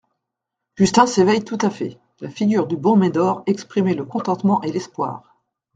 Justin 0.77 1.05
s'éveille 1.05 1.43
tout 1.43 1.59
à 1.61 1.69
fait 1.69 1.99
La 2.21 2.29
figure 2.31 2.65
du 2.65 2.75
bon 2.75 2.95
Médor 2.95 3.43
exprimait 3.45 3.93
le 3.93 4.03
contentement 4.03 4.59
et 4.63 4.71
l'espoir. 4.71 5.37